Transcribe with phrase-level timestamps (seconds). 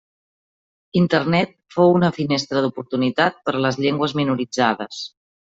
[1.01, 5.07] Internet fou una finestra d'oportunitat per a les llengües minoritzades.